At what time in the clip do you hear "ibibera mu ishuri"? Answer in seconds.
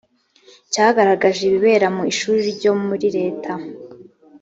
1.45-2.39